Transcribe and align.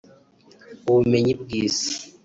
ubumenyi 0.89 1.33
bw’isi 1.41 1.89